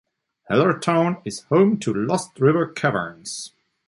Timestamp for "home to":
1.41-1.93